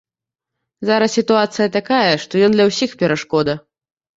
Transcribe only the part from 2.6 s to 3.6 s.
ўсіх перашкода.